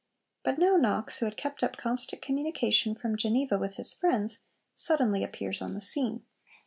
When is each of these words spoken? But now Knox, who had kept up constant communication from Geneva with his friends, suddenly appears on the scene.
But 0.41 0.57
now 0.57 0.77
Knox, 0.77 1.19
who 1.19 1.25
had 1.27 1.37
kept 1.37 1.61
up 1.61 1.77
constant 1.77 2.23
communication 2.23 2.95
from 2.95 3.15
Geneva 3.15 3.59
with 3.59 3.75
his 3.75 3.93
friends, 3.93 4.39
suddenly 4.73 5.23
appears 5.23 5.61
on 5.61 5.75
the 5.75 5.79
scene. 5.81 6.25